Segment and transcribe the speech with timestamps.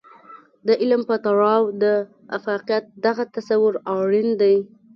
[0.67, 1.85] د علم په تړاو د
[2.37, 4.55] افاقيت دغه تصور اړين دی.